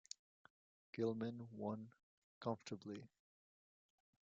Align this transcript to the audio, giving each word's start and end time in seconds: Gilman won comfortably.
Gilman 0.95 1.47
won 1.51 1.91
comfortably. 2.39 3.07